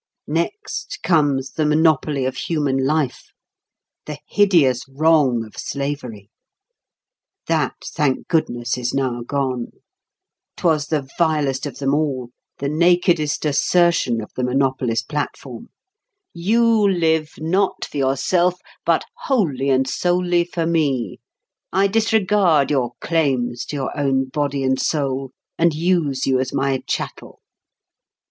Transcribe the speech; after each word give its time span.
Next 0.25 1.03
comes 1.03 1.51
the 1.51 1.63
monopoly 1.63 2.25
of 2.25 2.35
human 2.35 2.87
life, 2.87 3.33
the 4.07 4.17
hideous 4.25 4.89
wrong 4.89 5.45
of 5.45 5.53
slavery. 5.57 6.31
That, 7.47 7.75
thank 7.85 8.27
goodness, 8.27 8.79
is 8.79 8.95
now 8.95 9.21
gone. 9.21 9.73
'Twas 10.57 10.87
the 10.87 11.07
vilest 11.19 11.67
of 11.67 11.77
them 11.77 11.93
all—the 11.93 12.67
nakedest 12.67 13.45
assertion 13.45 14.21
of 14.23 14.31
the 14.35 14.43
monopolist 14.43 15.07
platform: 15.07 15.67
"You 16.33 16.89
live, 16.89 17.33
not 17.37 17.85
for 17.85 17.97
yourself, 17.97 18.55
but 18.83 19.05
wholly 19.25 19.69
and 19.69 19.87
solely 19.87 20.45
for 20.45 20.65
me. 20.65 21.19
I 21.71 21.85
disregard 21.85 22.71
your 22.71 22.93
claims 23.01 23.65
to 23.65 23.75
your 23.75 23.95
own 23.95 24.29
body 24.29 24.63
and 24.63 24.81
soul, 24.81 25.29
and 25.59 25.75
use 25.75 26.25
you 26.25 26.39
as 26.39 26.51
my 26.55 26.81
chattel." 26.87 27.39